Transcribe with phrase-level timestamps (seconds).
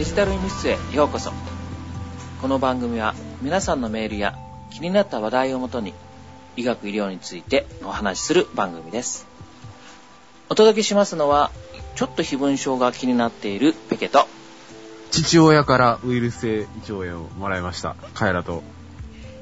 [0.00, 1.30] デジタル医務室へようこそ。
[2.40, 4.34] この番組は皆さんのメールや
[4.70, 5.92] 気になった話題をもとに
[6.56, 9.26] 医学医療についてお話しする番組です。
[10.48, 11.50] お届けしますのは
[11.96, 14.26] ちょっと非分症が気になっているペケと。
[15.10, 17.94] 父親からウイルス性胃腸炎をもらいました。
[18.14, 18.62] カエラと。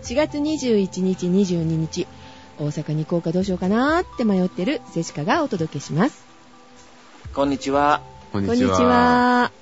[0.03, 2.09] 4月21日22日
[2.59, 6.25] 大阪に行こうかどうしようかなーって迷ってるセシカがお届けします。
[7.33, 8.03] こんにちは。
[8.33, 9.53] こんこんにちは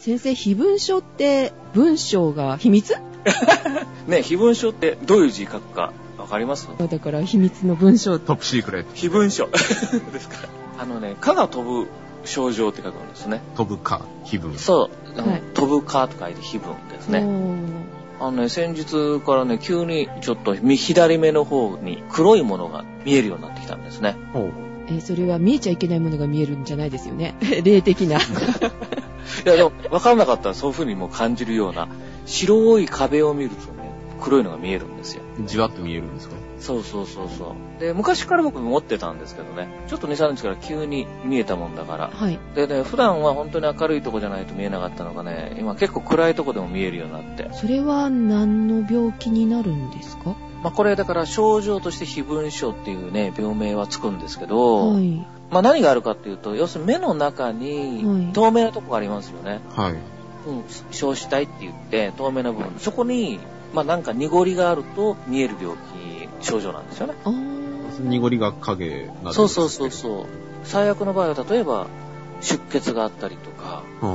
[0.00, 2.94] 先生非文書って文章が秘密？
[4.08, 6.68] ね非分症ってどういう字書くかわかります？
[6.78, 8.18] だから秘密の文章。
[8.18, 8.90] トップシークレット。
[8.94, 9.58] 非分症で
[10.20, 10.36] すか
[10.78, 11.88] あのね蚊が飛ぶ
[12.24, 13.40] 症状って書くんですね。
[13.56, 14.54] 飛ぶか、非分。
[14.58, 15.42] そう、はい。
[15.54, 17.20] 飛ぶ蚊と書いて非分ですね。
[18.20, 24.16] あのね、先日からね、急にちょっと右左目の方に黒いものが見えるようになってきたんですね。
[24.34, 24.52] ほう。
[24.88, 27.34] えーそれは見えちゃいけないものが見えるんじゃないですよね。
[27.64, 28.18] 霊的な
[29.44, 31.88] いや、でも、わからなかったらそういう風にも感じるような、
[32.26, 35.22] 白い壁を見るとね、黒いのが見えるんですよ。
[35.46, 36.36] じわっと見えるんですか？
[36.58, 37.80] そうそうそうそう。
[37.80, 42.10] で、昔から僕持ってたんですけどね、ちょっと2、3日から急に見えたもんだから。
[42.12, 47.48] はいでね、普段は本当に明るいとこじゃないと見えなかったのがね、今結構暗いとこでも見えるようになって。
[47.54, 50.34] それは何の病気になるんですか？
[50.62, 59.60] まあこれだから症状として非分症っていうね、病名はつくんですけど、はいまあ何があるかっていうと、要するに目の中にはい透明なとこがありますよね。
[59.70, 59.94] はい。
[60.46, 62.72] うん、小子体って言って透明な部分。
[62.78, 63.40] そこに、
[63.72, 65.76] まあなんか濁りがあると見える病
[66.40, 67.14] 気、症状なんですよね。
[68.00, 70.26] 濁りが影などそうそうそうそう。
[70.64, 71.86] 最悪の場合は例えば
[72.40, 74.06] 出血があったりとか、う。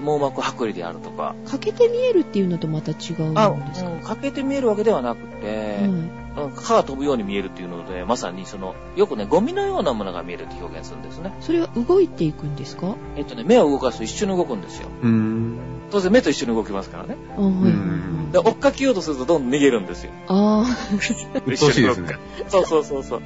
[0.00, 6.10] 網膜剥離であるとか、欠けて見えるっていうのとまた違うんあ、ですか、うん、欠けて見えるわけではなくて、はいうん
[6.54, 11.34] 歯が飛ぶように見えるっていうので、まさにその、よくね、ゴミのようなものが見えるって表現するんですね。
[11.40, 12.94] それは動いていくんですか？
[13.16, 14.88] えっとね、目を動かすと一緒に動くんですよ。
[15.02, 15.56] うーん。
[15.90, 17.16] 当然目と一緒に動きますからね。
[17.38, 20.10] うんで、追っかけようとするとどんどん逃げるんですよ。
[20.28, 22.18] あうっとうしいですね。
[22.48, 23.22] そうそうそうそう。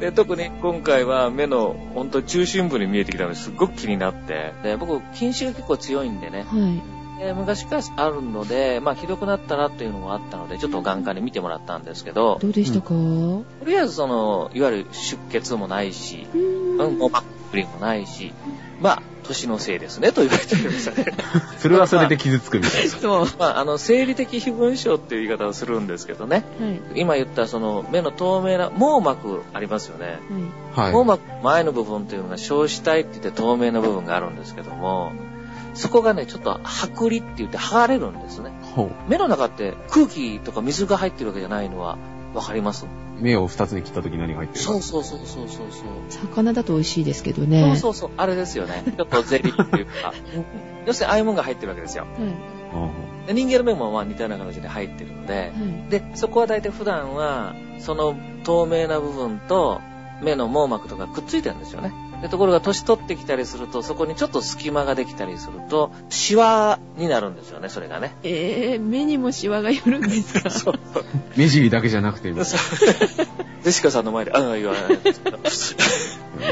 [0.00, 4.52] で、特に今回は目の本当中心部に見えてきたのですっごく気になって。
[4.62, 6.46] で、僕、近視が結構強いんでね。
[6.50, 7.00] あはい。
[7.20, 18.32] で昔からあるので、まあひどくなったらっていうのもあったので、ちょっと眼科に見てもらったんですけど、どうでしたか、うとりあえずその、いわゆる出血もないし、うん、もうバックリもないし、
[18.80, 21.06] まあ、年のせいですね、と言われておりましたね。
[21.58, 22.90] それはそれで傷つくみたいな。
[22.90, 26.44] そうまあ、あの、生理的非分症っていう言い方をするんですけどね。
[26.60, 30.18] はい今言ったその目の透明な網膜ありますよね。
[30.74, 30.92] はいはい。
[30.92, 35.12] 網膜前の部分というのが小子体って言って透明な部分があるんですけども、
[35.74, 38.52] そこがね、ちょっと剥離って言って剥がれるんですね。
[39.08, 41.96] 目の中って空気とか水が入ってるわけじゃないのは
[42.34, 42.86] わかります？
[43.20, 44.72] 目を二つに切った時何が入ってるか。
[44.72, 45.88] そうそうそうそうそうそう。
[46.08, 48.84] 魚だと美味しいですけどそうねそうそう、あれですよね。
[48.96, 50.12] ちょっとゼリーっていうか。
[50.86, 52.04] 要するにああいうもんが入ってるわけですよ。
[52.04, 52.60] はい
[53.26, 59.80] で人間の目もまあ似たような形で入ってるので、はいで、そこは大体普段は、その透明な部分と
[60.22, 61.92] 目の網膜とかくっついてるんですよね。
[62.22, 68.14] で、ところが年取ってきたりすると、そこにちょっと隙間ができたりすると、シワになるんですよね、それがね。
[68.22, 70.50] えー、目にもシワが寄るんですか？
[70.50, 70.74] そう。
[71.36, 74.82] 目尻だけじゃなくて、ジ ジェシカさんの前で、ああ、言わない。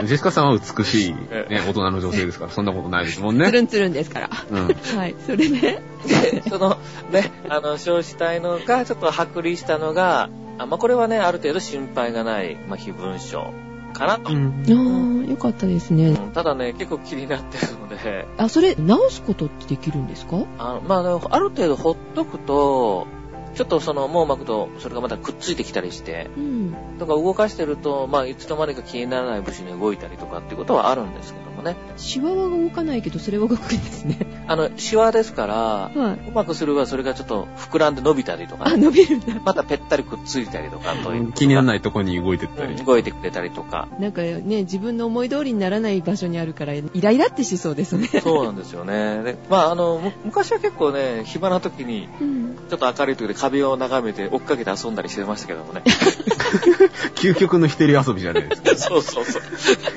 [0.04, 1.18] ェシカさんは美しい、ね、
[1.66, 3.46] 大人の女性ですから、そんなことないですもんね。
[3.46, 4.66] つるんつるんですからうん。
[4.98, 5.82] はいそれで？
[6.06, 6.76] で、その、
[7.10, 10.28] ね、あの、小子体のがちょっと剥離したのが、
[10.58, 13.52] あまあ、これはね、ある程度心配がない、まあ、非分症
[13.92, 14.30] かなと。
[14.30, 20.36] あーよかったですね、うんただね、結構気になってるので、あそれ治すことってできるんですか？
[20.58, 23.06] あのまあある程度ほっとくと、
[23.54, 31.76] ちょっとその網膜とそれがまたくっついてきたりして、うんとか動かしてると、まあいつの間にか気にならない部首に動いたりとかっていうことはあるんですけどもね。
[31.96, 41.32] シワは動かないけどそれは動くんですねあの、シワですから、はいうまくすればそれがちょっと膨らんで伸びたりとかあね、伸びるんだまたぺったりくっついたりとかという。
[41.32, 42.74] 気にならないとこに動いてったり。
[42.74, 43.88] うん動いてくれたりとか。
[43.98, 49.22] なんかね自分の思い通りにならない場所にあるからイライラってしそうですねそうなんですよね。
[49.22, 55.82] でまああの、む昔は結構ね、暇な時に、うんちょっと明るい時で壁を眺めて追っかけて遊んだりしてましたけどもね。
[57.16, 58.76] 究極の一人遊びじゃないですか。
[58.76, 59.42] そうそうそう。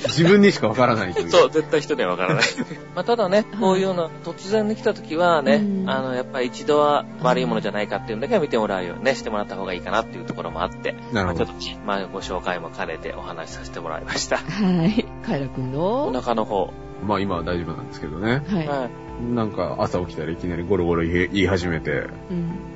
[0.08, 1.30] 自分にしかわからないという。
[1.30, 2.44] そう、絶対人にはわからない。
[2.96, 14.38] まあ、ただね、こういうの突然に来た時はね、うんあの、やっぱり一度は悪いものじゃないかっていうのだけは見てもらうようにね、してもらった方がいいかなっていうところもあって、なるほどまあちょっと、まあ、ご紹介も兼ねてお話しさせてもらいました。
[14.38, 14.44] は
[14.86, 16.72] いカイラくんおの腹の方。
[17.04, 18.44] まあ今は大丈夫なんですけどね。
[18.48, 19.34] はい、はい。
[19.34, 21.92] なんか朝起きたらいきなりゴロゴロ言い言い始めて、
[22.30, 22.71] うん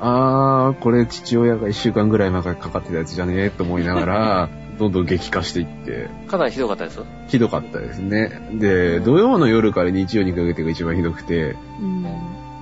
[0.00, 4.48] あー、これ父親が一週間ぐらい前からかかってたやつじゃねえと思いながら、
[4.78, 6.96] どんどん激化していって、かなりひどかったです？
[6.96, 7.06] よ。
[7.28, 8.50] ひどかったですね。
[8.54, 12.06] で、土曜の夜から日曜にかけてが一番ひどくて、うん。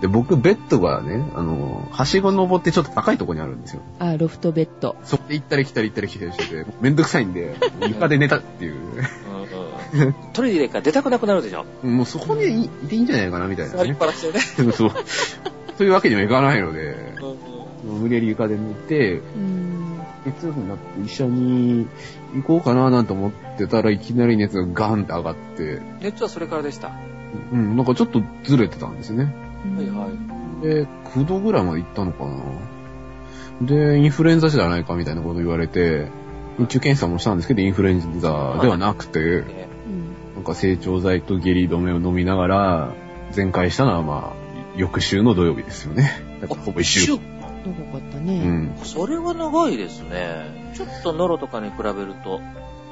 [0.00, 3.82] で、僕、ベッドがね、あの、はしご登ってちょっと高いところにあるんですよ。
[3.98, 4.94] あ、ロフトベッド。
[5.04, 7.56] そこで行ったり来たり行ったり来たりしてて、めんどくさいんで、
[7.88, 8.74] 床で寝たっていう。
[10.34, 11.64] トイレから出たくなくなるでしょ。
[11.84, 13.94] もうそこにいいていいんじゃないかな、みたいなね座りっ。
[13.96, 14.40] ぱなしでね。
[14.72, 14.90] そう。
[15.78, 16.96] そういうわけにもいかないので、
[17.84, 20.00] 無理やり床で寝て、うん。
[20.24, 21.86] 月曜日になって医者に
[22.34, 26.90] 行こうかななんて思ってたらいきなり熱がガンって上がって、熱はそれからでした。
[27.52, 29.32] うん、なんかちょっとずれてたんですよね。
[29.76, 30.66] はいはい。
[30.66, 32.34] で、9度ぐらいまで行ったのかな。
[33.62, 36.08] で、インフルエンザじゃないかみたいなこと言われて、
[36.58, 39.44] 日中検査もしたんですけど、インフルエンザではなくて。
[40.34, 42.92] なんか成長剤と下痢止めを飲みながら、
[43.32, 44.47] 全開したのはまあ、
[44.78, 46.22] 翌週の土曜日ですよね。
[46.40, 47.20] だからほぼ一週間。
[47.66, 48.38] 長かったうね。
[48.38, 48.78] ん。
[48.84, 50.72] それは長いですね。
[50.74, 52.40] ちょっとノロとかに比べると、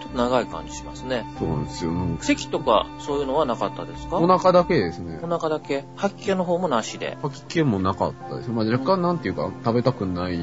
[0.02, 1.24] ちょっと長い感じしますね。
[1.38, 1.92] そうなんですよ。
[2.20, 4.16] 咳とかそういうのはなかったですか？
[4.16, 5.28] お腹だけですねお。
[5.28, 5.84] 腹だけ？
[5.94, 7.16] 吐き気の方もなしで。
[7.22, 8.50] 吐き気もなかったです。
[8.50, 10.38] まあ若干なんていうか、食べたくない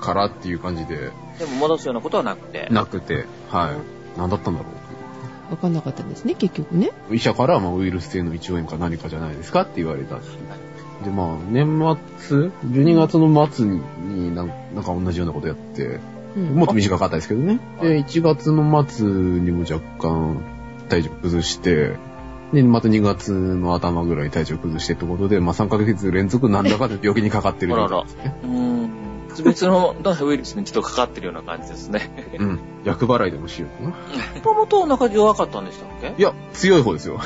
[0.00, 0.96] からっていう感じで、
[1.38, 2.68] でも戻すようなことはなくて。
[2.70, 4.18] なくて、はい。
[4.18, 5.52] 何だったんだろう。
[5.52, 6.90] わかんなかったんですね、結局ね。
[7.12, 10.16] 医者からはまあウイルス性の胃腸炎か何かじゃないですかって言われた
[11.04, 11.66] で、まあ、年
[12.18, 12.38] 末、
[12.68, 16.00] 12月の末になんか同じようなことやって、
[16.36, 16.54] うん。
[16.54, 17.60] もっと短かったですけどね。
[17.78, 20.42] はいで、1月の末にも若干
[20.88, 21.96] 体調崩して、
[22.52, 28.40] で、また2月の頭ぐらいに体調崩してってことで、まあ3ヶ月連続何らかの病気にかかってる状態ですね。
[28.44, 28.90] うーん。
[29.44, 32.36] 別のウイルスにちょっとかかってるような感じですね。
[32.38, 32.58] うん。
[32.84, 33.96] 厄払いでもしようかな。
[34.34, 36.14] もともとお腹弱かったんでしたっけ？
[36.16, 37.20] いや、強い方ですよ。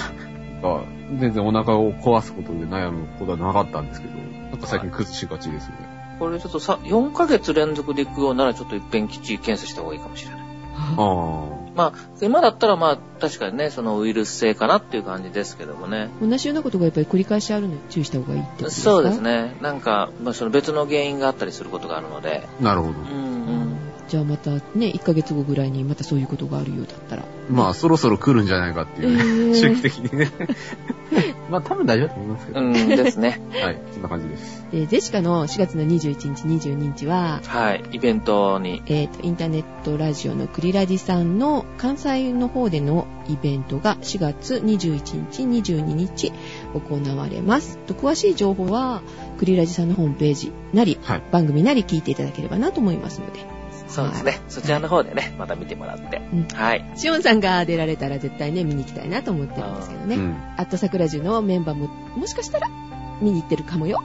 [0.63, 0.85] なんか
[1.19, 4.15] 全然お腹を壊すことで悩むことはなかったんですけど、
[4.51, 5.75] なんか最近崩しがちですね。
[6.19, 10.41] これちょっとさ、4ヶ月連続で行くようならちょっと一遍きっちり検査した方がいいかもしれない。
[10.77, 16.11] あまあ、今だったらまあ確かにね、そのウイルス性かなっていう感じですけどもね。
[16.21, 18.91] 同じようなことがやっぱり繰り返しあるのに注意した方がいいってことですか？
[18.91, 19.21] そうです。
[19.21, 19.57] ね。
[19.61, 22.49] なんか、まあその別の原因があったりすることがあるので。
[22.61, 22.93] あ、なるほど。
[22.93, 23.30] うんうん。
[24.11, 27.23] じゃあまたね、1ヶ月後ぐらいにまたそういうことがあるようだったら。
[27.49, 30.33] まあ、そろそろ来るんじゃないかっていう、えー周期的にね。
[31.49, 32.61] まあ、多分大丈夫だと思いますけど。
[32.61, 33.41] うんですね。
[33.63, 34.67] はい、そんな感じです。
[34.73, 37.85] で、ゼシカの4月の21日、22日は、はい。
[37.93, 38.83] イベントに。
[38.87, 46.33] えっ、と、インターネットラジオのクリラジさんの関西の方でのイベントが4月21日、22日
[46.75, 47.79] 行われます。
[47.79, 49.03] と詳しい情報は、
[49.39, 51.23] クリラジさんのホームページなり、はい。
[51.31, 53.60] 番組なり聞いていただければなと思いますので。
[53.91, 54.41] そうですね。
[54.49, 56.23] そちらの方でね、また見てもらって。
[56.33, 56.91] うんはい。
[56.95, 60.15] シオンさんが出られたら絶対ね、見に行きたいなと思ってるんですけどね。
[60.17, 60.37] うん。
[60.57, 62.69] アット桜ジュのメンバーも、もしかしたら
[63.21, 64.03] 見に行ってるかもよ。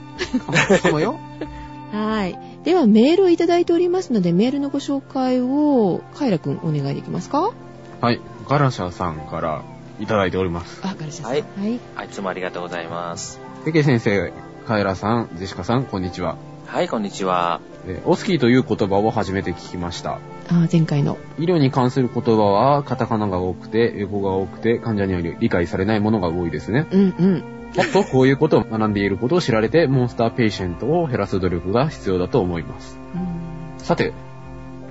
[0.82, 1.18] かもよ。
[1.92, 2.38] はい。
[2.64, 7.52] では、メールをいただいておりますので、メールのご紹介を、カイラくんお願いできますか？
[8.00, 8.20] はい。
[8.48, 9.62] ガラシャさんから
[10.00, 10.80] いただいております。
[10.82, 11.30] あ、ガルシャさん。
[11.30, 11.80] はいはい。
[11.94, 13.40] はい、いつもありがとうございます。
[13.64, 14.32] ペケ先生、
[14.66, 16.36] カエラさん、ジェシカさん、こんにちは。
[16.66, 17.60] はい、こんにちは。
[17.86, 20.18] えーオスキーという言葉を初めて聞きました。
[20.48, 21.16] あ、前回の。
[21.38, 26.86] 医療に関する言葉はカタカナが多くて、英語が多くて、患者により理解されないものが多いですね。
[26.90, 27.32] うんうん。
[27.76, 32.98] もっとこういうことを学んでいることを知られて、モンスターペイシェントを減らす努力が必要だと思います。
[33.14, 34.12] うんさて、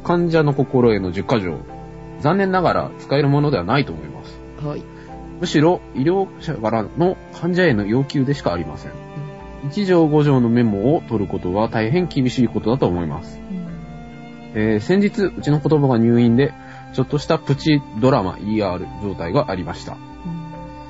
[0.05, 1.57] 患者の心への10箇条。
[2.21, 4.39] 残念ながら使えるものではないと思います。
[4.65, 4.83] はい。
[5.41, 9.04] むしろ、医療者からの患者への要求でしかありません。
[9.69, 13.39] 1条5条のメモを取ることは大変厳しいことだと思います。
[13.49, 13.65] うん
[14.55, 16.53] えー先日、うちの子供が入院で、
[16.93, 19.97] ちょっとしたプチドラマ ER 状態がありました。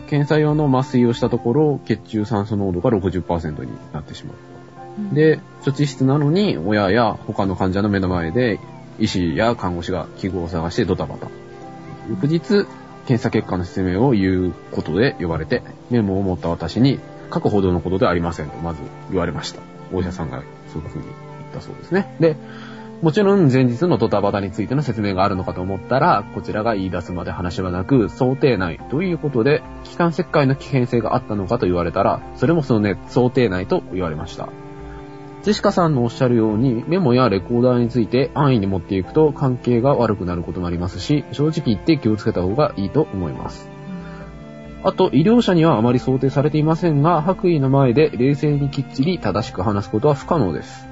[0.08, 4.36] 検査用の麻酔をしたところ、血中酸素濃度が60%になってしまう。
[5.00, 8.60] うんで、処置室なのに、親や他の患者の目の前で、
[9.00, 11.27] 医師や看護師が器具を探してドタバタ。
[12.08, 12.65] 翌日、
[13.08, 17.00] 検査結果の説明を言うことで呼ばれて、メモを持った私に、
[17.34, 19.62] 書くほどのことではありませんと、まず言われました。
[19.91, 21.15] お医者さんがそういうふうに言っ
[21.53, 22.15] たそうですね。
[22.20, 22.36] で、
[23.01, 34.50] もちろん前日のドタバタについての説明があるのかと思ったら、こちらが言い出すまで話はなく、想定内ということで、気管切開の危険性があったのかと言われたら、それもそのね、想定内と言われました。
[35.44, 43.75] ジェシカさんのおっしゃるように、メモやレコーダーについて安易に持っていくと関係が悪くなることもありますし、正直言って気をつけた方がいいと思います。
[44.86, 50.88] あと、医療者にはあまり想定されていませんが、白衣の前で冷静にきっちり正しく話すことは不可能です。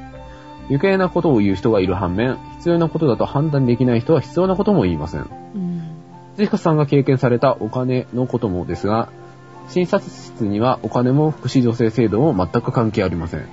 [0.65, 5.29] 余計なことを言う人がいる反面、必要なことだと判断できない人は必要なことも言いません。
[5.55, 5.83] うん
[6.35, 9.09] ジェシカさんが経験されたお金のこともですが、
[9.69, 13.41] 診察室にはお金も福祉助成制度も全く関係ありません。
[13.41, 13.47] うん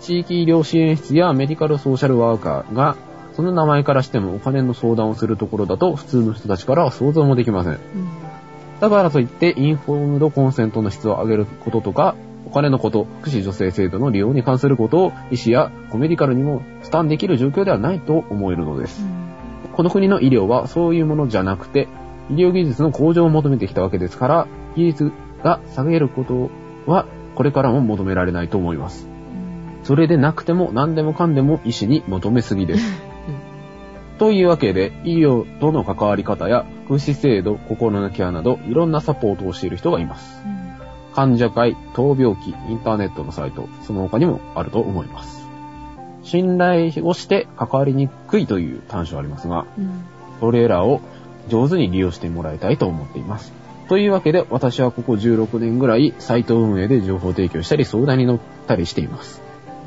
[0.00, 2.94] 地域医療支援室やメディカルソーシャルワーカーが
[3.34, 7.72] その名前からしてもお金の相談をするところだと普通の人たちからは想像もできません。
[7.72, 8.23] うん
[8.80, 12.14] だからといって、インフォームドコンセントの質を上げることとか、
[12.46, 19.04] お金のこと、福祉助成制度の利用に関することを医師やコメディカルにも負担できる状況ではないと思えるのです。
[19.72, 21.88] この国の医療はそういうものじゃなくて、
[22.30, 25.12] 医療技術の向上を求めてきたわけですから、技術
[25.42, 26.50] が下げること
[26.86, 29.08] はこれからも求められないと思います。
[29.82, 33.02] それでなくても何でもかんでも医師に求めすぎです。
[34.18, 40.42] というわけで、医療との関わり方や福祉制度、心のケアなど、いろんなサポートをしている人がいます。
[41.14, 45.48] 患者会、闘病記、インターネットのサイト、その他にもあると思います。
[46.22, 50.04] 信頼をして関わりにくいという短所ありますが、うん
[50.40, 51.00] それらを
[51.48, 53.52] 上手に利用してもらいたいと思っています。
[53.88, 59.40] というわけで、私はここ16年ぐらい、サイト運営で情報提供したり、相談に乗ったりしています。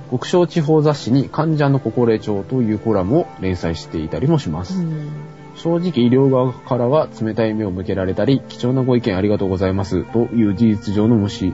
[0.10, 4.80] 国省地方雑誌に患者の心得帳というコラムを連載していたりもします。
[4.80, 11.54] うん正直医療側からは冷たい目を向けられたり、貴重なご意見ありがとうございますという事実上の無視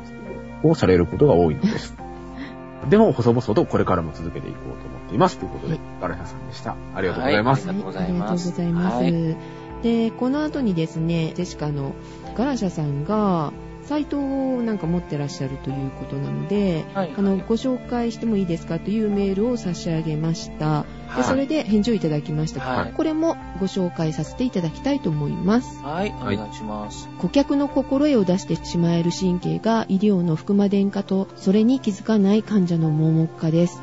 [0.63, 1.95] をされることが多いのです。
[2.89, 5.37] でも、細々とこれからも続けていこうと思っています。
[5.37, 6.75] ということで、ガラシャさんでした。
[6.93, 7.67] ありがとうございます。
[7.67, 9.63] はいありがとうございますはいありがとうございます。
[9.83, 11.93] で、この後にですね、ジェシカの
[12.35, 13.51] ガラシャさんが、
[13.93, 20.65] サイトをなんか持ってらっしゃるということなので、はいあの、ご紹介してもいいですかというメールを差し上げました。
[20.65, 22.61] はいでそれで返事をいただきました。
[22.61, 25.79] はいこれもご紹介させていただきたいと思います。
[25.83, 27.07] はい、おはい願いします。
[27.19, 33.79] 顧客の心得を出してしまえる神経が医療の腹魔電化とそれに気づかない患者の盲目化です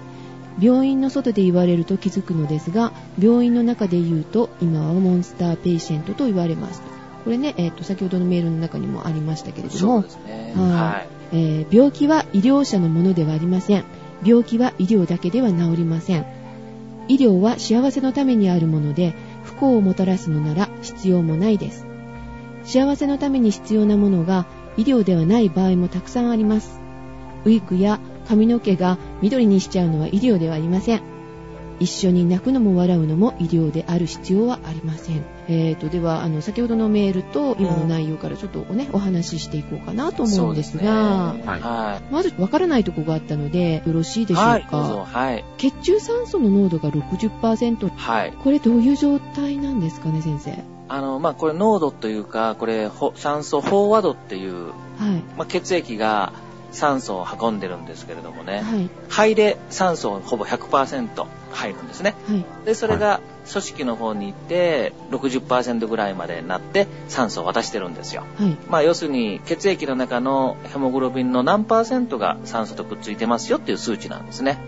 [0.60, 6.82] 病院の外で言われると気づくのですが病院の中で言うと今はモンスターペイシェントと言われます
[7.24, 9.96] これね、えーと先ほどのメールの中にもありましたけれども。
[9.96, 10.06] はい
[10.54, 11.20] はい。
[11.32, 13.84] えー病気は医療者のものではありません
[14.24, 16.26] 病気は医療だけでは治りません
[17.08, 21.86] 医療は幸せのためにあるもので不幸をもたらすのなら必要もないです
[22.64, 24.46] 幸せのために必要なものが
[24.76, 26.80] 医療ではない場合もたくさんあります
[27.44, 31.02] ウィッグや髪の毛が緑にしちゃうのは医療ではありません
[31.80, 35.24] 一緒に泣くのも笑うのも医療である必要はありません。
[35.52, 44.26] えーと、では、あの、先ほどのメールと今の内容からちょっとね、お話ししていこうかなと思うんですが、ねはいはまずわからないとこがあったので、よろしいい。
[44.26, 44.76] でしょうか？
[44.76, 45.32] はい。
[45.32, 45.44] はい。
[45.58, 47.90] 血中酸素の濃度が60%。
[47.90, 48.32] はい。
[48.32, 50.62] これどういう状態なんですかね、先生？
[50.88, 54.74] あの、まあ、これ濃度というか、これ、ほ酸素飽和度っていう、はい。
[55.36, 56.32] まあ、血液が
[56.72, 58.90] 酸素を運んでるんですけれどもね、はい。
[59.08, 62.14] 肺で酸素ほぼ100%入るんですね。
[62.26, 62.44] はい。
[62.64, 68.24] で、それが組織の方に行って、60%ぐらいまでになって酸素を渡してるんですよ。
[68.36, 68.56] はい。
[68.68, 74.58] まあ、要するに血液の中のヘモグロビンの何パーセントが酸素とくっついてますよっていう数値なんですね。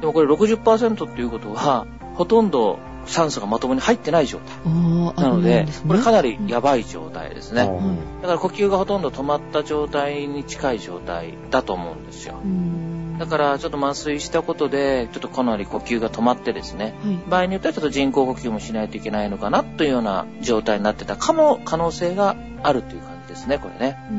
[0.00, 4.72] でもこれ60%っていうことは、ほとんど酸素がまともに入ってない状態。
[5.16, 5.66] なので。
[5.86, 7.62] これかなりやばい状態ですね。
[7.62, 12.46] うんだから呼吸がほとんど止まった状態に近い状態だと思うんですよう。
[12.46, 17.18] んだからちょっと麻酔したことで、ちょっとかなり呼吸が止まってですね、はい。
[17.28, 23.98] 場合によってはちょっと人工呼吸もしないといけないのかなというような状態になってたかも可能性があるという感じですね、これね。
[24.10, 24.14] う。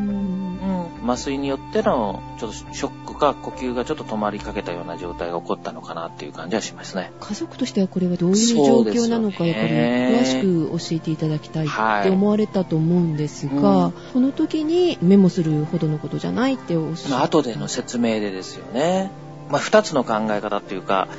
[1.04, 7.12] 麻酔によってのちょっとショックか呼吸がちょっっと止まりかけたような状態が起こったのかなっていう感じはしますね。
[7.20, 17.40] 家族としてはこれはどういう状況なのか、やっぱり詳しく教えていただきたいはいって思われたと思うんですが、うんこの時にメモするほどのことじゃないっておっしゃまあった。
[17.40, 19.12] 後での説明でですよね。
[19.50, 21.10] まあ、二つの考え方っていうか、はい。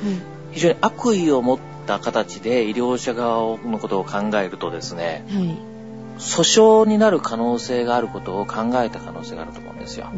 [0.51, 5.76] 非常に悪意を持った形で医療者側のことを考えるとですね、はい。
[6.17, 10.11] 訴訟になる可能性があることを考えた可能性があると思うんですよ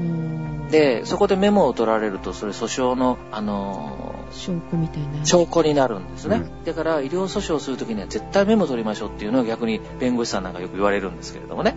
[0.70, 5.10] で、そこでメモを取られると、それ訴訟の、あの証拠みたいな。
[5.22, 6.38] ー証拠になるんですね。
[6.38, 11.76] うんだから、医療訴訟をするときには絶対メモ取りましょうっていうのを逆に弁護士さんなんかよく言われるんですけれどもね。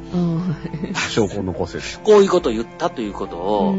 [1.09, 1.83] 証拠を残せる。
[2.05, 3.75] こういうことを言ったということを、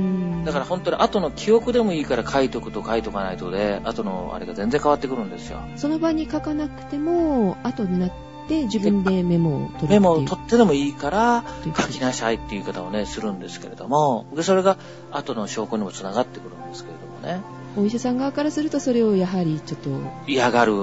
[0.46, 5.60] だから本当に後の記憶でもいいから書いとくと書いとかないとで、後のあれが全然変わってくるんですよ。
[5.76, 9.88] その場に書かなくても、後になって自分でメモを取る。
[9.90, 11.44] メモを取ってでもいいから
[11.76, 14.78] 書きなさいっていう言い方をね、するんですけれども、で、それが
[15.12, 17.42] 後の証拠にもつながってくるんですけれどもね、
[17.76, 19.90] お医者さん側からするとそれをやはりちょっと、
[20.28, 20.74] 嫌がる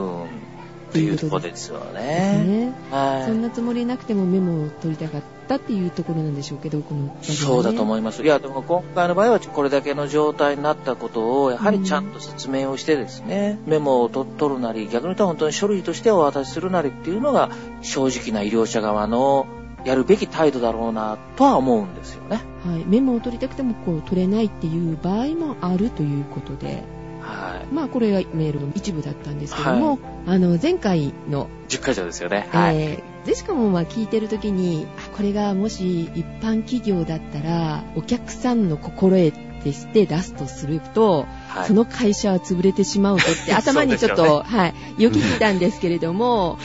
[0.91, 2.45] っていうところですよね。
[2.45, 2.73] ね。
[2.91, 3.27] はい。
[3.27, 8.23] そんなつもりなくてもメモを取りたかったっていうところなんでしょうけど、このねそうだと思います。
[8.23, 17.51] いや、でも今回の場合はこれだけの状態になったことを、やはりちゃんと説明をしてですね、メモをと取るなり、逆に言うと本当に書類としてお渡しするなりっていうのが、
[17.83, 19.47] 正直な医療者側の
[19.85, 22.41] やるべき態度だろうな、とは思うんですよね。
[22.65, 26.85] はい、メモを取りたくてもこう取れないっていう場合もあるということで、
[27.21, 27.75] はい。
[27.75, 32.49] まあ、これがメールの一部だったんですけども、あの、前回の、10回以上ですよね。
[32.51, 32.81] はい。
[32.81, 44.67] えーでしかもまあ聞いてるときに、あこれがもし一般企業だったら、お客さんの心得ってして出すとすると、はいその会社は潰れてしまうとって 頭にちょっと、そうですよは
[44.99, 46.59] い、よぎったんですけれども、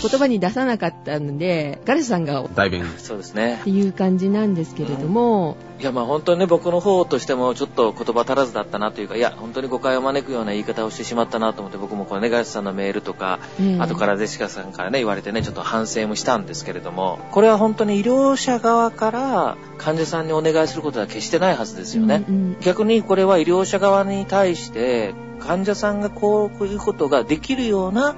[0.00, 2.84] 言葉に出さなかったので、ガレスさんがっ代弁。
[2.98, 3.60] そうですね。
[3.64, 22.24] ていう感じなんですけれども、いや、まあ本当にね、僕の方としてもちょっと言葉足らずだったなというか、いや、本当に誤解を招くような言い方をしてしまったなと思って、僕もこれね、ガイスさんのメールとか、ええ後からデシカさんからね、言われてね、ちょっと反省もしたんですけれども、これは本当に医療者側から患者さんにお願いすることは決してないはずですよね。
[22.28, 28.14] うんうん逆にこれは医療者側に対して、患者さんがこういうことができるような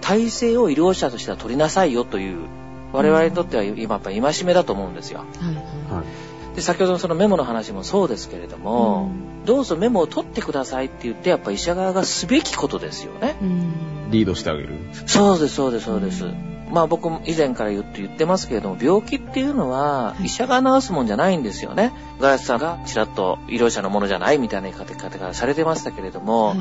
[0.00, 2.46] 体制を医療者としては取りなさいよという、
[2.92, 5.20] 我々にとっては今やっぱり戒めだと思うんですよ。
[5.20, 6.56] はいはいはい。
[6.56, 9.10] で、先ほどのそのメモの話もそうですけれども、
[9.44, 13.36] どうぞメモを取ってくださいって言って、やっぱ医者側がすべきことですよね。
[13.42, 13.72] うん
[14.10, 14.78] リードしてあげる。
[15.06, 16.24] そうです、そうです、そうです。
[16.70, 21.92] まあ僕も以前から言って言ってますけれども、病気っていうのははい医者が治すもんじゃないんですよね。
[22.20, 26.58] ガラスさんがちらっと医療者のものじゃないみたいな言い方がされてましたけれども、はい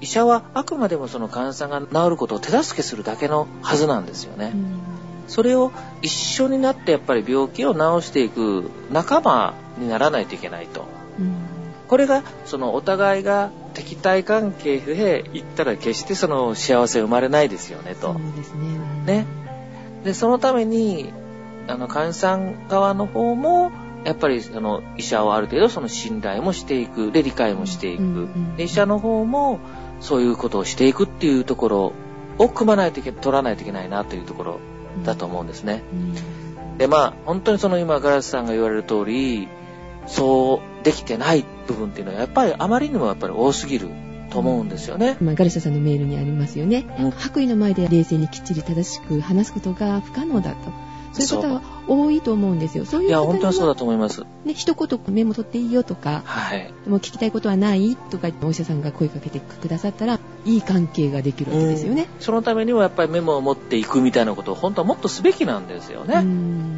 [0.00, 4.50] 医者はあくまでもその患者さんが治ることを手助けするだけのはずなんですよね。
[4.52, 4.80] うん
[5.28, 5.70] それを
[6.02, 10.84] 一緒になってやっぱり病気を治していく仲間にならないといけないと。
[11.18, 11.36] うん
[11.88, 18.36] これがそのお互いが敵対関係で言ったら決してその幸せ生まれないですよねとそう。
[18.36, 18.78] ですね。
[19.06, 19.26] ね。
[20.04, 21.12] で、そのために、
[21.68, 23.72] あの、患者さん側の方も、
[24.04, 28.02] やっぱりその医者をある程度その信頼もしていく、で理解もしていく。
[28.02, 29.60] うんうんで医者の方も
[30.00, 31.92] そういうことをしていくっていうところ
[32.38, 34.60] を組まないといけ、取らないといけないなというところ
[35.04, 35.84] だと思うんですね。
[35.92, 36.42] うん
[36.78, 39.48] で、まあ、本当にその今、ガラスさんが言われる通り、
[40.06, 43.88] そうできてない部分っていうのは、やっぱりあまりにもやっぱり多すぎる
[44.30, 45.16] と思うんですよね。
[45.20, 46.86] まあ、ガルシャさんのメールにありますよね。
[46.98, 50.72] うん白衣の前で冷静にきっちり正しく話すことが不可能だと。
[51.12, 52.84] そういう方は多いと思うんですよ。
[52.84, 54.22] そういいうや、方に本当はそうだは、と思います。
[54.44, 56.72] ね、一言メモ取っていいよとか、はい。
[56.86, 62.08] もう聞きたいことはないとか、お医者さんが声かけてくださったら、いい関係ができるわけですよね。
[62.20, 66.16] そのためにはやっぱりメモを持っていくみたいなことを本当はもっとすべきなんですようね。
[66.16, 66.72] うん。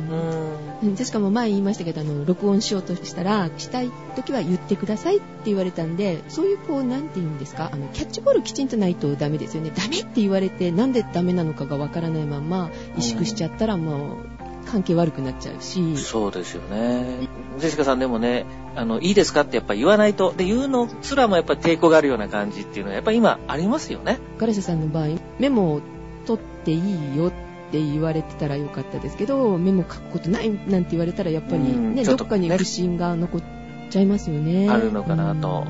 [0.85, 9.73] んでしかも前言いましたけど、あの、録音しようとしたら、したい時は言ってくださいって言われたんで、そういうこう、なんて言うんですか、あの、キャッチボールきちんとないとダメですよね。
[9.75, 14.17] ダメって言われて、なんでダメなのかがわからないまま、萎縮しちゃったらもう、
[14.64, 17.29] 関係悪くなっちゃうし、そうですよね。
[17.59, 24.18] ジェシカさんでもね、あの、いいですかってやっぱり言わないと、で、言うのすらもやっぱり抵抗があるような感じっていうのはやっぱり今ありますよね。
[24.38, 25.81] ガラシャさんの場合、メモを
[26.27, 27.31] 取っていいよっ
[27.70, 33.42] て言われてたらよかったですけど、メモ書くことないなんて言われたら、やっぱりね、うんちょっとどっかに不信が残っ
[33.90, 34.68] ちゃいますよね。
[34.70, 35.66] あるのかなと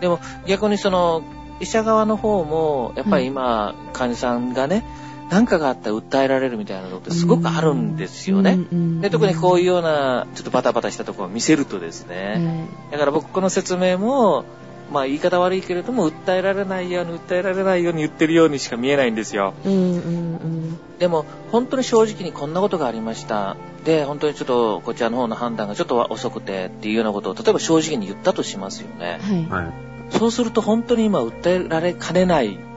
[0.00, 1.22] でも逆にその、
[1.60, 4.84] 医者側の方も、やっぱり今、患者さんがね、
[5.32, 8.58] 何かがあったら訴えられるみたいなのってすごくあるんですよね。
[9.00, 14.44] で特にこういううような、ちょっとバタバタしたところを見せるとですね、ん、だから僕この説明も、
[14.92, 19.54] まあ言い方悪いけれども、訴えられないように、訴えられないように言ってるようにしか見えないんですよ。
[19.64, 23.56] うんうんうんでも、本当に正直にこんなことがありました。
[23.84, 29.18] で、本当にちょっとこちらの方の判断がちょっと遅くてっていうようなことを、例えば正直に言ったとしますよね。
[29.48, 29.64] はい。
[29.64, 29.72] はい。
[30.10, 32.71] そうすると本当に今訴えられかねないうん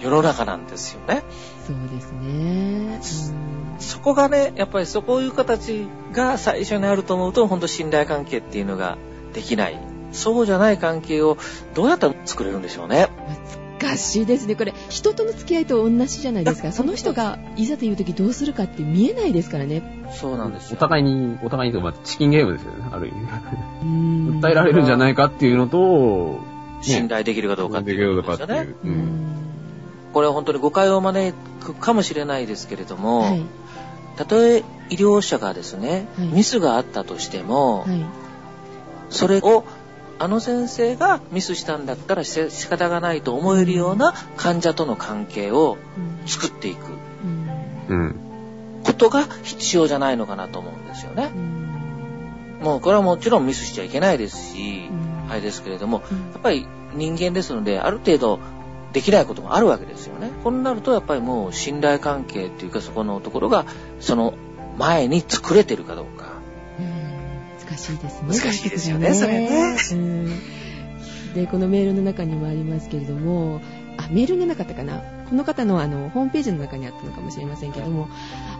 [0.00, 1.22] 世の中なんですよね。
[1.66, 3.00] そうですね。
[3.78, 8.98] そこがね、やっぱりそういう形が最初にあると思うと、本当信頼関係っていうのが
[9.32, 9.80] できない。
[10.12, 11.36] そうじゃない関係を
[11.74, 13.08] どうやったら作れるんでしょうね。
[13.78, 14.56] 難しいですね。
[14.56, 16.72] これ、人との付き合いと同じじゃないですか。
[16.72, 20.06] その人がいざという時どうするかって見えないですからね。
[20.10, 20.76] そうなんですよ。
[20.78, 23.16] お互いに、お互いにまあチキンゲームですよね、ある意味。
[23.82, 26.40] うん訴えられるんじゃないかっていうのと、
[26.86, 28.74] 信頼できるかどうかっていうことですよね。
[28.84, 28.88] う。
[28.88, 29.36] んん
[30.12, 33.42] これは本当に誤解を招くかもしれないですけれども、はい。
[34.16, 38.04] たとえ医療者がですね、はいミスがあったとしても、はい。
[39.10, 39.64] それを
[40.18, 46.96] あの先生がミスしたんだったらし仕方がないと思えるような患者との関係をうん作っていく。
[48.82, 51.38] ことが必要じゃないのかなと思うんですよねう。
[51.38, 58.38] んもうこれはもちろんミスしちゃいけないですし、うんあれですけれども、うんやっぱり人間ですので、ある程度
[58.92, 60.30] できないこともあるわけですよね。
[60.42, 63.66] こうなるとやっぱりもう信頼関係っていうかそこのところが、
[64.00, 64.34] その
[64.78, 66.32] 前に作れてるかどうか。
[66.78, 68.28] うん難しいですね。
[68.28, 70.30] 難しいですよねそれねうん
[71.34, 73.60] で、このメールの中にもありますけれども、
[73.98, 75.02] あ、メールがなかったかな。
[75.28, 78.08] この方のあの、ホームページの中にあったのかもしれませんけども、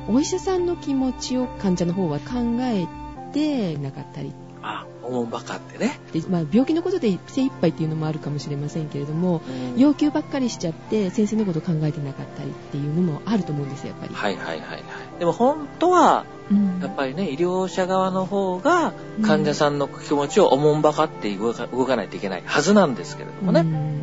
[0.08, 2.86] お医者さんの気持ちを患者の方は考え
[3.32, 4.32] てなかったり。
[4.68, 6.00] あ、おもんばかってね。
[6.12, 14.14] でまあ、病気のことで精一杯っていうのもあるかもしれませんけれども、うん要求ばっかりしちゃって先生のこと考えてなかったりっていうのもあると思うんですよ、やっぱり。
[14.14, 14.82] はいはいはいはい。
[15.18, 23.60] でも本当は、うんやっぱりね、医療者側の方が患者さんの気持ちをおもんばかって動か動かないといけないはずなんですけれどもね。
[23.60, 23.96] うん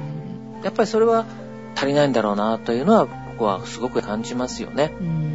[0.63, 1.25] やっぱりそれは
[1.75, 4.93] 足りないんだろうなというのは僕はすごく感じますよね。
[4.99, 5.32] うん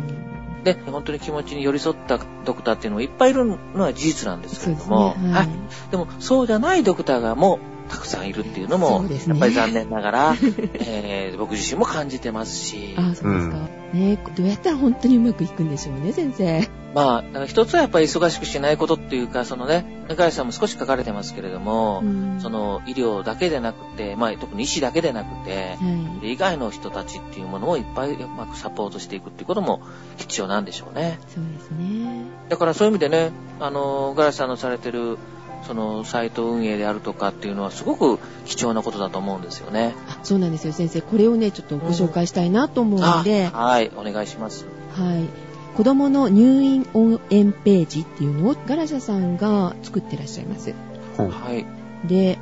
[0.64, 5.32] で、本当に気持ちに寄り添ったドクターっていうのもいっぱいいるのは事実なんですけれども、ね。
[5.32, 5.48] はい。
[5.90, 10.36] でもそうじゃないドクターがもうたくさんいるっていうのも、ねやっぱり残念ながら、
[10.74, 13.56] えー僕自身も感じてますし、ああ、そうですか。
[13.92, 16.68] ねどうやったら本当にうまくいくんでしょうね、先生。
[16.94, 26.20] まあ、一つはやっぱり忙しくしないことっていうか、そのね、中井さんも少し書かれてますけれども、うんその医療だけでなくて、まあ特に医師だけでなくて、はい。
[26.20, 29.82] で以外の人たちっていうものをいっぱいうまくサポートしていくっていうことも
[30.16, 31.18] 必要なんでしょうね。
[31.28, 32.24] そうですね。
[32.48, 35.18] だからそういう意味でね、あの、ガラスさんのされてる、
[35.66, 39.94] その、サイト運営であるとかっていうのはすごく貴重なことだと思うんですよね。
[40.08, 41.00] あそうなんですよ、先生。
[41.00, 44.66] これをね、ちょっとご紹介したいなと思うので、あはい、お願いします。
[44.92, 45.48] はい。
[45.76, 50.74] 子供の入院応援ページっていうのをガラシャさんが作ってらっしゃいます。
[51.16, 51.66] はい。
[52.08, 52.38] で、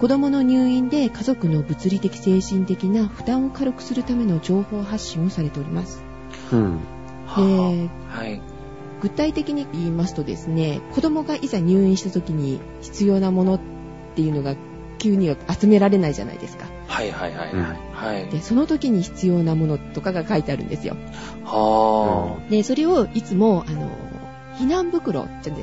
[0.00, 6.02] 子供の入院で家族の物理的精神的な負担を軽くするための情報発信をされております。
[6.52, 6.78] うん。
[6.78, 8.40] で、はい。
[9.00, 13.60] 具体的に言いますとですね、子供がいざ入院した時に必要なものっ
[14.14, 14.54] ていうのが
[14.98, 16.66] 急には集められないじゃないですか。
[16.86, 17.78] はいはいはいうんはい。
[17.92, 18.28] はい。
[18.28, 20.96] で、その時に必要なものとかが書いてあるんですよ。
[21.44, 23.90] はで、それをいつも、あの、
[24.58, 25.54] 避難袋って言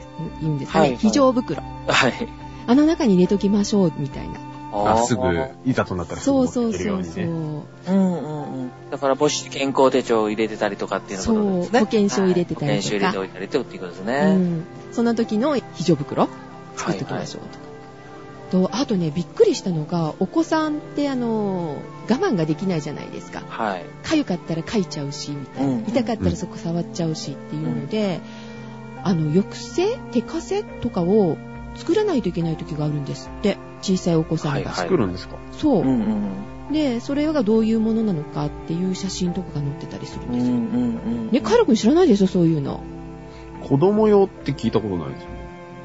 [0.41, 0.81] うんですかね。
[0.81, 1.61] はいはい非常袋。
[1.87, 1.93] あ。
[1.93, 2.13] はい。
[2.65, 4.46] あの中に入れときましょう、みたいな。
[4.73, 7.65] あ、すぐうん、いざとなったらすぐそうそう持ってるよそううにね。
[7.85, 7.95] そう。
[7.95, 8.71] うんうん。
[8.91, 11.79] だから母子健康手帳を入れてたりとかっていうことですね。
[11.79, 14.35] そう保険証入れてたりとかはい保険証入れておいたりとっていうことですうね。
[14.35, 14.63] ん。
[14.91, 16.27] その時の非常袋？
[16.75, 17.67] 作っておきましょうとか。
[18.49, 23.43] と、あとね、びっくりしたのが、お子さんってあの、我慢ができないじゃないですか。
[23.49, 23.85] はい。
[24.03, 25.69] 痒かったら痒いちゃうし、みたいな。
[25.69, 28.21] うん痛かったらそこ触っちゃうしっていうので、
[29.03, 29.97] あの、抑制？
[30.13, 31.37] 手かせとかを
[31.75, 33.57] 作らないといけない時があるんですって。
[33.81, 34.55] 小さいお子さんが。
[34.57, 35.37] はいはい作るんですか？
[35.51, 35.87] そう、うん
[36.67, 36.73] うん。
[36.73, 40.53] で、それがどういうものなのかっていう写真とかが載ってたりするんですよ。
[40.55, 41.31] うんうんうん。
[41.31, 42.81] ね、カイロ君知らないでしょ、そういうの。
[43.67, 45.37] 子供用って聞いたことないですよね。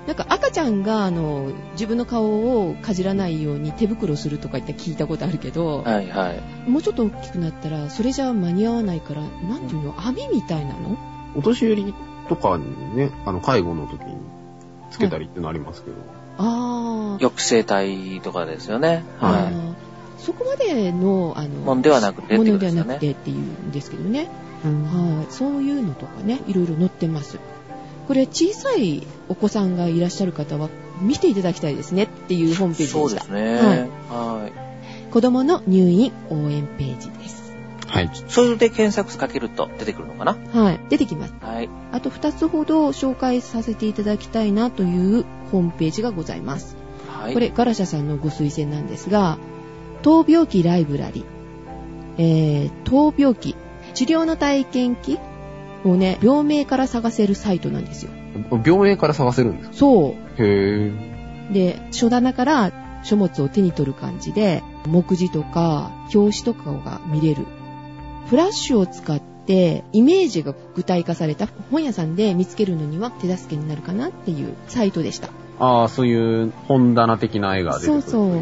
[0.06, 6.70] なんか赤ちゃんが、あの、自分の顔をかじらないように手袋するとか言って聞いたことあるけど、はいはい。
[6.70, 10.98] もうちょっと大きくなったら、それじゃ間に合わないから、なんていうの、網みたいなの？
[11.36, 11.94] お年寄り
[12.28, 14.16] とかにね、あの、介護の時に
[14.92, 15.96] つけたりってのありますけど。
[16.38, 19.04] あー抑制体とかですよね。
[19.20, 19.72] あはー
[20.18, 24.28] そこまでの、あの、もんではなくてものではなくてっていうんですけどね。
[24.62, 25.32] はい。
[25.32, 27.40] そういうのとかね、いろいろ載ってます。
[28.06, 30.68] これ、小さいお子さんがいらっしゃる方は、
[31.00, 32.98] 見ていただきたいですねっていうホームページでした。
[32.98, 33.56] そうですね。
[33.56, 35.10] はいはい。
[35.10, 37.41] 子供の入院応援ページです。
[37.92, 38.10] はい。
[38.26, 40.36] それで検索かけると出てくるのかな？
[40.52, 40.80] はい。
[40.88, 41.34] 出てきます。
[41.42, 41.68] はい。
[41.92, 46.76] あと2つほど紹介させていただきたいなというホームページがございます。
[47.06, 47.34] はい。
[47.34, 49.36] これ、ガラシャさんのご推薦なんですが、
[50.02, 51.26] 闘病期ライブラリ、
[52.16, 53.56] えー、闘病期、
[53.92, 55.18] 治療の体験記
[55.84, 58.10] をね、病名から探せるサイトなんですよ。
[58.64, 59.76] 病名から探せるんですか？
[59.76, 60.92] そへ
[61.50, 61.52] う。
[61.52, 62.72] で、書棚から
[63.04, 67.46] 書物を手に取る感じで、目次とか表紙とかが見れる。
[68.28, 75.30] フラッシュを使って、イメージが具体化された本屋さんで見つけるのには手助けになるかなっていうサイトでした。
[75.58, 78.02] ああ、そういう本棚的な絵が出てくる。
[78.02, 78.36] そうそう。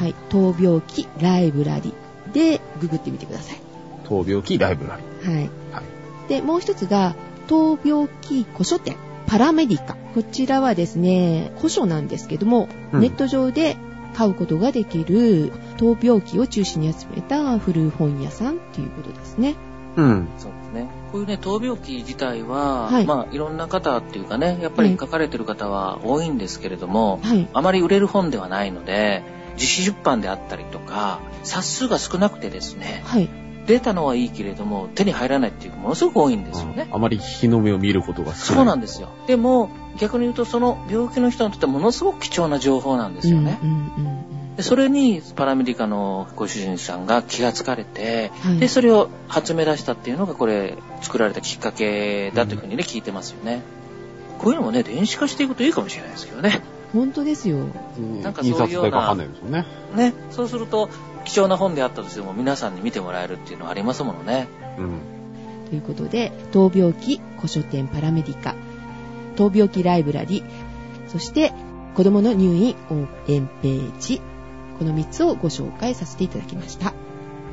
[0.00, 0.14] はい。
[0.30, 1.92] 闘病期ライブラリ
[2.32, 3.60] でググってみてください。
[4.04, 5.32] 闘病期ライブラリ。
[5.32, 5.50] はい。
[5.72, 6.28] はい。
[6.28, 7.14] で、もう一つが、
[7.46, 9.94] 闘病期古書店、パラメディカ。
[10.14, 13.76] こちらはですね、古書なんですけども、うんネット上で
[14.14, 19.56] 買うことができる闘病期を中心に集めた古本屋さんっていうことですね。
[19.96, 20.28] うん。
[20.38, 20.88] そうですね。
[21.10, 27.48] こういうね、闘病期自体は、はいまあ、いろんな方っていうかね、やっぱり書かれてる方は多いんですけれども、はい。
[27.52, 29.22] あまり売れる本ではないので、
[29.58, 33.45] 自費出版であったりとか、冊数が少なくてですね、はい。
[33.66, 36.88] 出たのはいいけれども、手に入らないっていうものすごく多いんですよね。
[36.92, 38.56] あまり日の目を見ることが少ない。
[38.56, 39.08] そうなんですよ。
[39.26, 43.58] でも、逆に言うと、その病気の人にとってはものすごく貴重な情報なんですよね。
[43.62, 53.60] うんうんうんでそれにパラメディカのご主人さんが気がつかれて、はいで、それを集め出したっていうのが、これ、作られたきっかけだというふうにね、聞いてますよね。
[54.38, 56.62] こういうのもね、電子化していくといいかもしれないですけどね。
[56.94, 57.58] 本当ですよ。
[57.98, 58.22] うん。
[58.22, 59.66] なんかそういうような印刷代かかんないですよね。
[59.94, 60.88] ね、そうすると、
[61.26, 64.48] 貴重な本であったとしても皆さんに見てもらえるっていうのはありますものね。
[64.78, 65.00] うん。
[65.68, 68.54] ということで、闘病期古書店パラメディカ、
[69.34, 70.44] 闘病期ライブラリ、
[71.08, 71.52] そして
[71.94, 74.22] 子供の入院応援ページ。
[74.78, 76.92] この3つをご紹介させていただきました。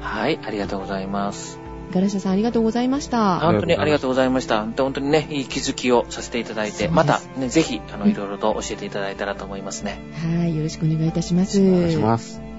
[0.01, 1.59] はい、ありがとうございます。
[1.93, 3.39] ガラシャさんありがとうございました。
[3.39, 4.61] 本当にありがとうございました。
[4.61, 9.99] 本当にね、いい気づきをさせていただいて、またね、ぜひ、あの、うんいろいろと教えていただいたらと思いますね。
[10.37, 11.61] はい、よろしくお願いいたします。
[11.61, 12.52] お願いします。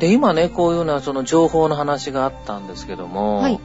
[0.00, 3.60] で、今ね、こういうようなその情報の話があったんですけども、はい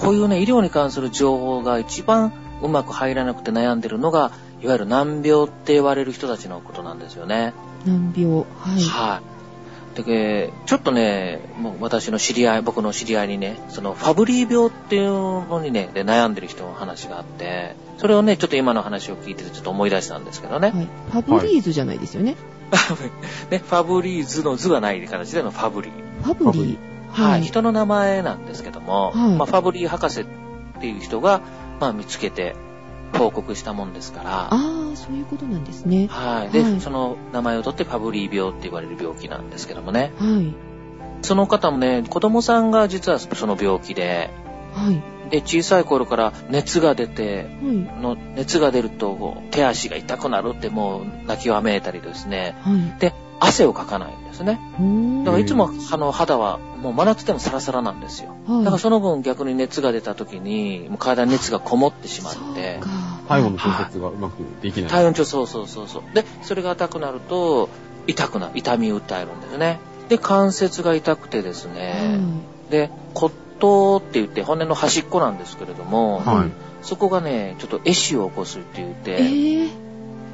[0.00, 4.30] こういうね、医療に関する情報が一番うまく入らなくて悩んでるのが、
[4.62, 7.52] いわゆる難病って言われる人たちのことなんですよね。
[7.84, 8.36] 難病。
[8.36, 8.44] は
[8.78, 8.82] い。
[8.82, 9.22] は
[9.96, 10.02] い。
[10.02, 15.10] で、ちょっとね、もう私の知り合い、僕の知り合いにね、そのファブリー病っていう
[15.48, 20.70] のにね、で悩んでる人の話があって、それをね、ちょっと今の話を聞いててちょっと思い出したんですけどね。
[20.70, 20.88] はい。
[21.10, 22.36] ファブリーズじゃないですよね。
[23.50, 26.22] ね、ファブリーズのズがない形でのファブリー。
[26.22, 26.88] ファブリー？
[27.10, 30.26] はい、人の名前なんですけども、はいまあ、ファブリー博士っ
[30.80, 31.40] ていう人が、
[31.80, 32.54] まあ、見つけて
[33.16, 36.08] 報告したもんですから、ああ、そういうことなんですね。
[36.10, 36.50] はい。
[36.50, 40.12] で、はいその名前を取ってファブリー病って言われる病気なんですけどもね。
[40.18, 40.54] はい。
[41.22, 44.30] その方もね、子供さんが実はその病気で、
[44.74, 45.02] はい。
[45.30, 47.74] で、小さい頃から熱が出て、はい。
[48.00, 52.56] の熱が出ると手足が痛くなるってもう泣きわめいたりですね。
[52.62, 53.00] はい。
[53.00, 54.58] で、汗をかかないんですね。
[55.24, 58.36] だからいつもあの肌はもう真夏でもサラサラなんですよ。
[58.46, 58.64] はい。
[58.64, 62.88] だからその分逆に熱が出た時に、もう体に熱がこもってしまって、か。
[63.28, 64.90] 体温の調節がうまくできない。
[64.90, 66.02] 体温調そうそうそうそう。
[66.14, 67.68] で、それが痛くなると、
[68.06, 69.80] 痛くなる、痛みを訴えるんですね。
[70.08, 72.20] で、関節が痛くてですね、
[72.70, 76.50] で、骨頭って言って骨の端っこなんですけれども、はい。
[76.82, 79.02] そこがね、ちょっと壊死を起こすって言っはい。
[79.02, 79.70] て、えー、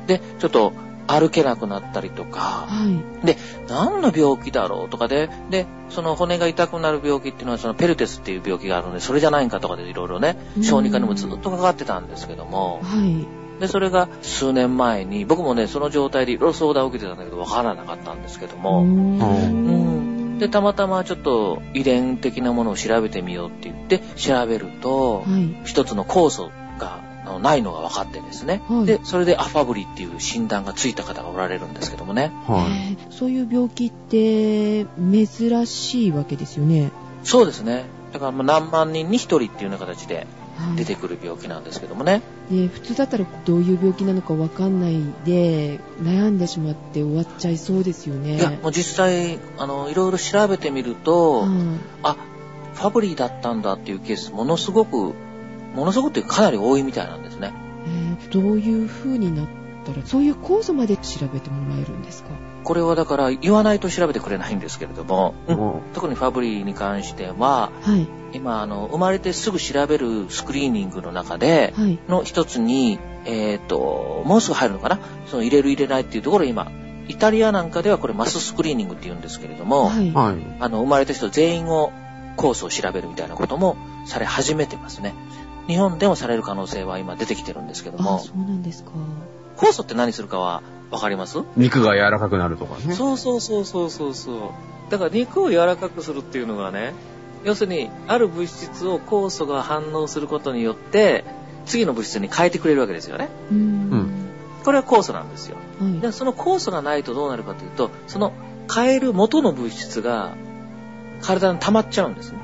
[0.06, 0.72] で、ちょっと
[1.06, 2.66] 歩けなくなったりとか、は
[3.22, 3.26] い。
[3.26, 3.36] で、
[3.68, 4.88] 何の病気だろう？
[4.88, 13.26] とかで、で、その骨が痛くなる病気っていうのは、そのペルテスっていう病気があるので、それじゃないんかとかでいろいろねう、ん小児科にもずっとかかってたんですけども、はい。
[13.60, 20.03] で、それが数年前に、僕もね、その状態でいろいろ相談を受けてたんだけど、わからなかったんですけども、ん
[20.38, 25.60] で、たまたまちょっと遺伝的なものを調べてみようって言って、調べると、はい。
[25.64, 27.00] 一つの酵素が
[27.40, 32.92] ないのが分かってですね、はいで、それでアファブリっていう診断がついた方がおられるんですけどもね、はい。
[32.92, 36.90] えーそういう病気って珍しいわけですよね。
[37.22, 37.84] そうですね。
[38.12, 40.26] だからまあ何万人に一人っていうような形ではい
[40.76, 42.22] 出てくる病気なんですけどもね。
[42.50, 48.36] で普通だったらどういう病気なのかわかんないで悩んでしまって終わっちゃいそうですよね。
[48.36, 51.50] いや、もう実際、あの、いろいろ調べてみると、はい
[52.02, 52.16] あ、
[52.74, 55.14] ファブリーだったんだっていうケース、ものすごく、
[55.74, 57.52] ものすごくっていうかかなり多いみたいなんですね。
[57.86, 59.46] えーどういう風になっ
[59.84, 62.30] たらそういう酵素まで調べてもらえるんですか？
[62.64, 74.98] これはだから言わないと調べてくれないんですけれども、も特にファブリーに関しては、はい今、あの、生まれてすぐ調べるスクリーニングの中で、はいの一つに、えっ、と、もうすぐ入るのかな？
[75.28, 76.70] その入れる入れないっていうところ今、
[77.06, 80.36] イタリアなんかではこれマススクリーニングって言うんですけれども、はい、う、はい。
[80.58, 81.92] あの、生まれた人全員を
[82.36, 85.14] コースを調べるみたいなこともされ始めてますね。
[85.68, 88.90] 日本でもされる可能性は今出てきてるんですけどあも、そうなんですか。
[89.56, 90.62] 酵素って何するかは
[90.94, 91.38] わかります？
[91.56, 92.94] 肉が柔らかくなるとかね。
[92.94, 94.32] そうそうそうそうそうそ
[94.88, 94.90] う。
[94.90, 96.94] だから肉を柔らかくするっていうのがね、
[97.44, 101.24] 要するにある物質を酵素が反応することによって、
[101.66, 103.28] 次の物質に変えてくれるわけですよね。
[103.50, 104.10] うーんうん
[104.64, 105.56] これは酵素なんですよ。
[105.80, 108.32] はいで、その酵素がないとどうなるかというと、その
[108.74, 110.36] 変える元の物質が
[111.20, 112.38] 体に溜まっちゃうんですね。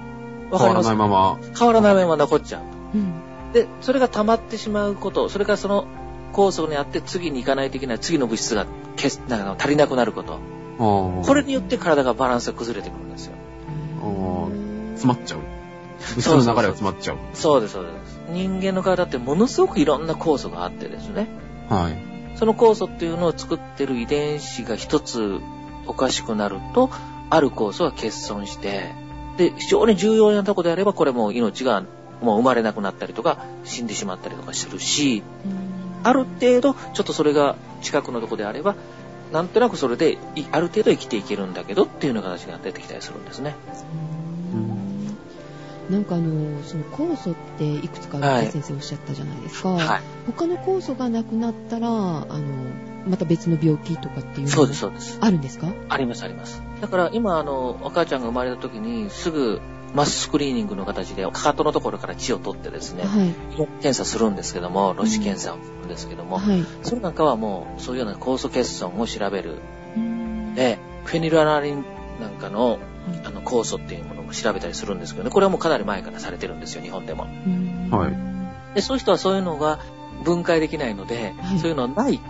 [0.50, 1.38] わか変わらりますないまま。
[1.58, 2.62] 変わらないまま残っちゃう。
[2.94, 5.86] うんで、それが溜まってしまうこと、それからその
[6.32, 8.66] 酵素にあって次に行かないといけない次の物質が
[9.28, 10.38] なんか足りなくなること。
[10.78, 13.34] ここれによって体がバランスが崩れてくるんですよ。
[14.94, 15.40] 詰まっちゃう。
[16.16, 17.18] 物質の流れが詰まっちゃう。
[17.34, 18.20] そうです、そうです。
[18.30, 21.28] 人間の体ってものすごくいろんな酵素があってですね。
[21.68, 22.38] はい。
[22.38, 25.40] その酵素っていうのを作ってる遺伝子が一つ
[25.86, 26.90] おかしくなると、
[27.28, 28.92] ある酵素が欠損して、
[29.36, 31.82] で、非常に重要なとこであれば、これもう命が
[32.22, 35.22] もう生まれなくなったりとか、死んでしまったりとかするし、
[36.02, 38.74] ある程度、ちょっとそれが近くのとこであれば、
[39.32, 43.54] なんとなくそれで、いある程度生きていけるんだけどっていうような形が出てきたりするんですね。
[45.88, 50.00] なんかあのその酵素っていくつかはい先生おっしゃったじゃないですか、はい。
[50.26, 52.26] 他の酵素がなくなったらあの
[53.08, 55.18] また別の病気とかっていうそうです、そうです。
[55.20, 55.66] あるんですか？
[55.88, 56.62] あります、あります。
[56.80, 59.60] だから今、あの、赤ちゃんが生まれた時に、すぐ、
[59.94, 69.58] マススクリーニングの形で、かかとのところから血を取ってですね、はい検査するんですけども、露脂検査をするんですけども、はいそれなんかはもう、そういうような酵素欠損を調べる。
[69.96, 71.84] うんで、フェニルアナリン
[72.20, 72.78] なんかの、はい
[73.24, 77.24] あの、酵素っていうものも調べたりするんですけどね、これはもうかなり前からされてるんですよ、日本でも。
[77.24, 78.30] うんはい
[78.74, 79.80] で、そういう人はそういうのが
[80.22, 82.20] 分解できないので、はいそういうのない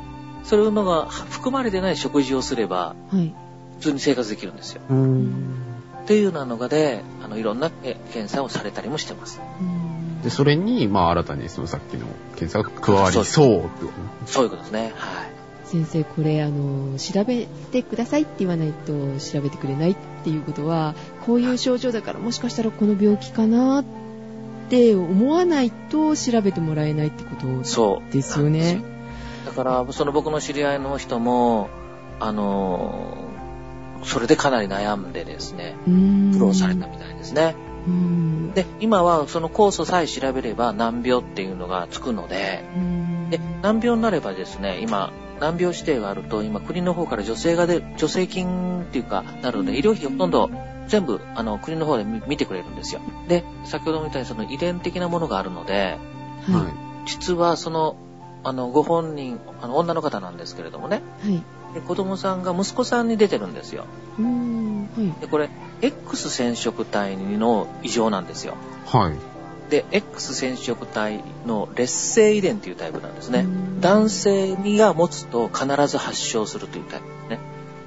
[0.44, 3.34] そういうのが含まれてない食事をすれば、はい。
[3.78, 4.82] 普通に生活できるんですよ。
[4.88, 5.69] うーん。
[6.10, 9.40] っていうようなのがで、あの、いろんなえ検査をされたりもしてます。
[9.60, 13.24] うんで、それに、まあ、新たにそのさっきの検査が加わりそう。
[14.26, 14.92] そういうことですね。
[14.96, 15.30] はい。
[15.64, 23.84] 先生、これ、あの、調べてくださいって言わないと調べてくれないっていうことは、こういう症状だからもしかしたらこの病気かなっ
[24.68, 27.46] て思わないと調べてもらえないってこと。
[27.56, 28.82] ですよねなんですよ。
[29.46, 31.70] だから、その僕の知り合いの人も、
[32.18, 33.29] あのー
[34.04, 37.54] それでかなり悩んでですね、うん苦労されたみたいですね。
[37.86, 50.50] うんで、今はその酵素さえ調べれば難病っていうのがつくので、うんで、難病になればですね、今、難病指定があると、今国の方から助成が出る、助成金っていうか、なるので、医療費ほとんど
[50.88, 53.00] 全部、あの、国の方で見見てくれるんですよ。
[53.28, 55.98] で、先ほども言ったようにその遺伝的なものがあるので、
[56.50, 56.72] ははい。
[57.06, 57.96] 実はその、
[58.42, 61.28] あの、ご本人、あの、女の方なんですけれどもね、い。
[61.28, 61.42] はい。
[61.74, 63.86] で子供さんが息子さんに出てるんですよ。
[64.18, 64.82] うん。
[64.82, 65.20] はい。
[65.20, 65.50] で、これ、
[65.82, 68.56] X 染色体の異常なんですよ。
[68.86, 69.14] はい。
[69.70, 73.42] で、X 染色体の劣性遺伝っていうタイプなんですねう。
[73.46, 77.38] ん男性にが持つと必ず発症するというタイプですね。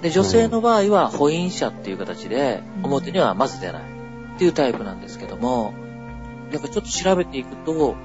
[0.01, 3.81] で、女性の場合は保因者っていう形でうん表にはまず出ない
[4.35, 5.73] っていうタイプなんですけども、
[6.51, 7.95] なんかちょっと調べていくと、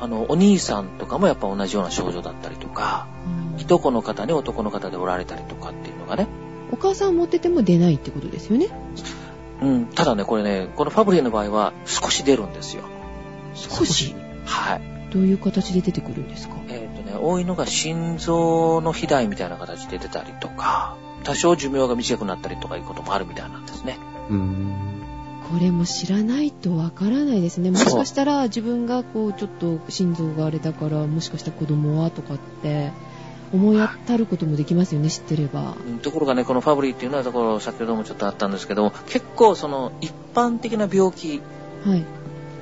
[0.00, 6.26] あの、お兄さんとかもやっぱ同じような症状だったりとか、うんいとこの方に男の方でおられたりとかっていうのがね。
[6.72, 8.66] お母さん持ってても出ないってことですよね？
[9.62, 12.82] うん、ただね、これね、このファブリーの場合は少し出るんですよ。
[13.54, 14.16] 少し？
[14.44, 14.82] はい。
[15.12, 16.56] どういう形で出てくるんですか？
[16.68, 23.98] えっ、とね、多いのが心臓の肥大みたいな形で出たりとか、多少寿命が短くなったりとかいうこともあるみたいなんですね。
[24.28, 24.93] うーん。
[25.54, 27.70] これも知らないとわからないですね。
[27.70, 32.90] もしかしたら自分がこうちょっと心臓があれだからもしかしたら子供はとかって
[33.52, 35.76] 思い当たることもできますよね、知ってれば。
[35.86, 41.40] うんところがね、このファブリーっていうのはところ、先ほどもちょっとあったんですけども、結構その一般的な病気、
[41.86, 42.04] はい。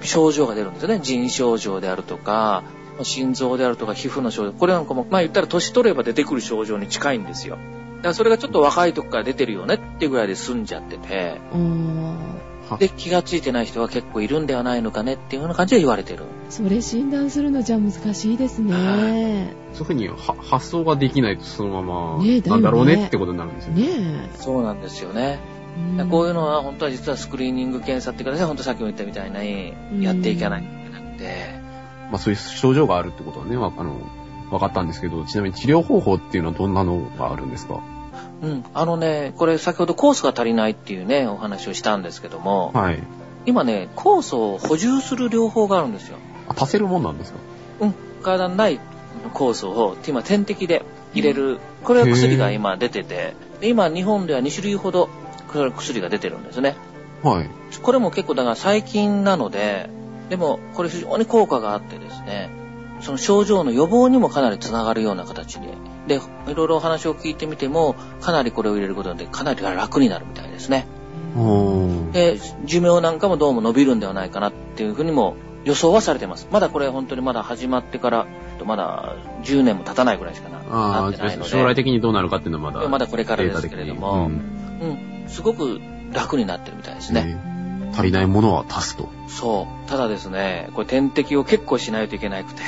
[0.03, 1.01] 症状が出るんですよね。
[1.03, 2.63] 腎症状であるとか、
[3.03, 4.53] 心臓であるとか皮膚の症状。
[4.53, 7.57] これなんかも、まあ言ったら年取れば出てくる症状に近いんですよ。
[7.57, 7.61] だ
[8.03, 12.42] からそれがちょっと若い時から出てるよねっていうぐらいで済んじゃってて、あーは
[12.81, 16.25] で、気がついてない人は結構いるんではないのかねっていうような感じで言われてる。
[16.51, 19.55] それ診断するのじゃ難しいですね。
[19.73, 23.83] そういうふうには発想ができないとそのまま、ねねなんだろうねってことになるんですよね。
[23.89, 24.31] え。
[24.35, 25.39] そうなんですよね。
[25.99, 31.25] うんこういうのは本当は実はスクリーニング検査っていうかね、本当さっきも言ったみたいにやっていかないといけなくて、
[32.11, 33.97] まあそういう症状があるってことはね、わあの、
[34.51, 37.81] 分かったんですけど、ちなみに治療方法っていうのはどんなのがあるんですか？
[38.43, 38.65] うん。
[38.75, 43.03] あのね、これ先ほど酵素が足りないっていうね、お話をしたんですけども、はい。
[43.47, 46.19] 今ね、酵素を補充する療法があるんですよ。
[46.49, 47.39] あ、足せるもんなんですか？
[47.81, 47.95] うん。
[48.23, 48.81] 体にない
[49.35, 55.09] 酵素を今点滴で入れる、これは薬が今出てて、で今日本では2種類ほど
[55.77, 56.77] 薬が出てるんですね。
[57.23, 57.51] はい。
[57.83, 59.91] これも結構だから最近なので、
[60.29, 62.49] でもこれ非常に効果があってですね、
[63.03, 65.75] その症状の予防にもかなりつながるような形で、
[66.07, 70.87] で、いろいろお話を聞いてみても、かなりこれを入れることによってかなり楽になるみたいですね。
[72.13, 76.47] で、寿命なんかもどうも伸びるんではないかなっていうふうにも予想はされてます。
[76.51, 78.27] まだこれ本当にまだ始まってから、
[78.65, 81.49] まだ10年も経たないぐらいしかななああ、ってないので。
[81.49, 82.89] 将来的にどうなるかっていうのはまだ。
[82.89, 85.81] まだこれからですけれどもデータ的にうん、すごく
[86.13, 87.52] 楽になってるみたいですね。
[87.93, 89.09] ね足りないものは足すと。
[89.29, 89.89] そう。
[89.89, 92.63] ただですね、これ点滴を結構しないといけなくて、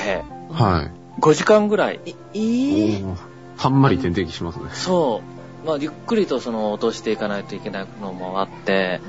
[0.50, 1.20] はい。
[1.20, 3.16] 5時間ぐらい、え、えー？
[3.58, 4.64] たんまり点滴しますね。
[4.72, 5.22] そ
[5.64, 9.00] う、まあ、ゆっくりとその落としていかないといけないのもあって、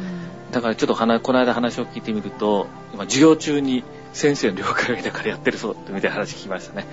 [0.52, 6.86] だからちょっと話この間話を聞いてみると、今授業中に先生の了解を得ながらやってるそうみたいな話聞きましたね。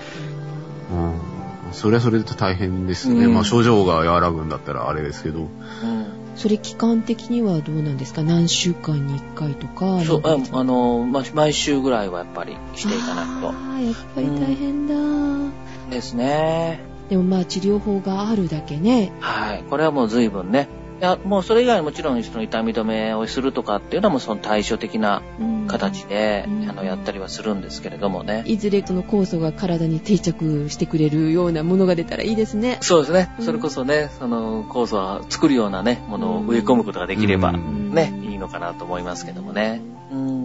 [0.90, 1.20] うん。
[1.72, 3.26] それはそれで大変ですね。
[3.26, 5.40] うんまあ症状が和らぐんだったらあれですけど。
[5.40, 5.48] うん。
[6.34, 8.22] それ期間的にはどうなんですか？
[8.22, 10.00] 何週間に1回とか？
[10.04, 14.94] そう、あの、まあ、毎週ぐらいはやっぱりしていかないああ、やっぱり大変だ。
[15.88, 15.90] と。
[15.94, 16.80] ですね。
[17.10, 19.12] でもまあ治療法があるだけね。
[19.20, 19.64] はい。
[19.68, 20.68] これはもう随分ね。
[21.00, 28.42] いや、もうそれ以外にもちろんその痛み止めをするとかっていうのはもうその対処的なうん形で、うんあの、やったりはするんですけれどもね。
[28.46, 32.78] いずれその酵素が体に定着してくれるようなものが出たらいいですね。
[32.80, 33.34] そうですね。
[33.38, 39.80] うんそれこそね、その酵素は作るようなね、ものを植え込むことができれば、うんね、いいのかなと思いますけどもね。
[40.12, 40.41] うん。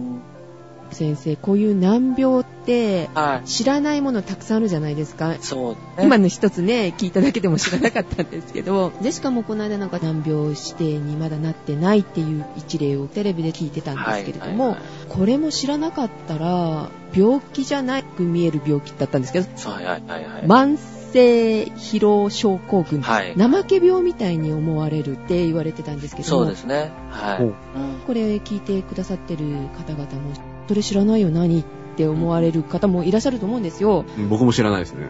[0.94, 3.48] 先生、こういう難病ってはい。
[3.48, 5.36] 知らないものたくさんあるじゃないですか。
[5.40, 6.04] そう、ね。
[6.04, 20.42] 今の一つね、聞いただけでも知らなかったんですけど、で、しかもこの間なんか難病指定にまだなってないっていう一例をテレビで聞いてたんですけれども、はいはいはいこれも知らなかったら、病気じゃなく見える病気だったんですけど、はいはいはいはい。
[20.44, 26.90] 慢性疲労症候群、はい怠け病みたいに思われるって言われてたんですけどもそうですね。
[27.10, 28.06] はい。
[28.06, 29.44] これ聞いてくださってる
[29.76, 30.32] 方々も、
[30.68, 31.64] それ知らないよ何っ
[31.96, 34.04] て思われる方もいらっしゃると思うんですよ。
[34.28, 35.08] 僕も知らないですね。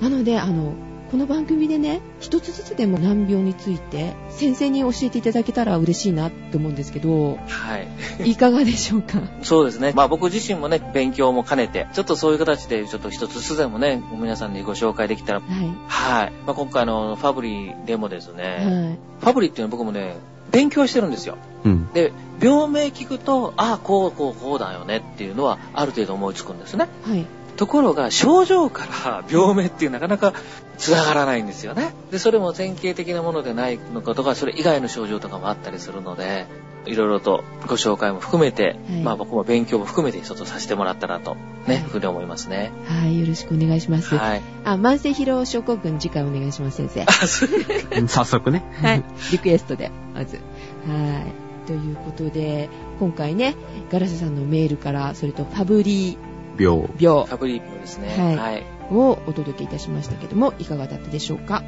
[0.00, 0.72] なので、あの、
[1.10, 7.78] この番組でね、一つずつでも難病について先生に教えていただけたら嬉しいなって思うんですけど、は
[8.20, 8.30] い。
[8.30, 9.20] いかがでしょうか？
[9.42, 9.92] そうですね。
[9.94, 15.40] まあ僕自身もね、勉強も兼ねて、ちょっとそういう形でちょっと一つずつでもね、皆さんにご紹介できたら。
[15.40, 15.46] は
[15.88, 16.32] はい。
[16.46, 18.34] まあ今回のファブリーでもですい。
[18.36, 18.98] ね、はい。
[19.20, 20.14] ファブリーっていうのは僕もね、
[20.50, 21.38] 勉強してるんですよ。
[21.64, 21.92] うん。
[21.92, 26.88] で、病名聞くと、ああ、こうこうこうだよねっていうのはある程度思いつくんですね。
[27.04, 27.26] はい。
[27.56, 30.32] ところが、症状から 病名っていうなかなか
[30.78, 31.94] 繋がらないんですよね。
[32.10, 36.46] で、それも典型的なものでないのかとか、それ以外の症状とかもあったりするので、
[36.86, 42.72] いろいろとご紹介も含めて、はいまあ僕も勉強も含めてちょっとさせてもらったらと、ね、はいふうに思いますね。
[42.86, 43.20] はい。
[43.20, 44.16] よろしくお願いします。
[44.16, 44.42] はい。
[44.64, 47.06] あ、慢性疲労症候群次回お願いします、先生。
[48.08, 48.64] 早速ね。
[48.80, 49.04] はい。
[49.32, 50.36] リクエストで、まず。
[50.36, 51.50] はい。
[51.66, 52.68] ということで、
[52.98, 53.54] 今回ね、
[53.90, 56.18] ガラスさんのメールから、それとファブリ
[56.58, 56.78] 病。
[56.78, 58.14] ー病ファブリー病ですね。
[58.16, 58.66] はいはい。
[58.92, 61.62] をお届けいたしましたけども、いかがだったでしょうか？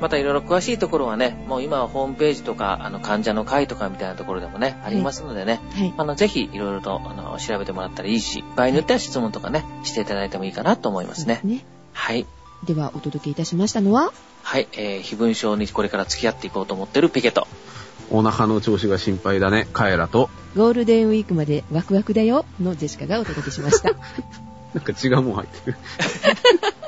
[0.00, 5.94] またいろいろ詳しいところはね、もう今はホームページとか、あの、患者の会とかみたいなところでもね、ありますのでね、はい。
[5.96, 11.40] あの、ぜひいろいろと、あの、調べてもらったらいいし、場合によっては質問とかね、していただいてもいいかなと思いますね。
[11.44, 11.64] ね。
[11.92, 12.26] はい。
[12.64, 17.46] では、お届けいたしましたのは、はい、えー、非分症にこれから付き合っていこうと思ってるピケと。
[18.10, 19.68] お腹の調子が心配だね。
[19.72, 20.30] カエラと。
[20.56, 23.90] ゴールデンウィークまでワクワクだよのジェシカがお届けしました。
[24.74, 25.76] なんか違うもん入ってる。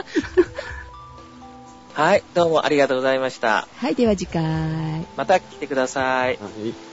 [1.94, 3.68] はい、どうもありがとうございました。
[3.76, 4.42] はい、では次回。
[5.16, 6.38] また来てください。
[6.38, 6.91] はい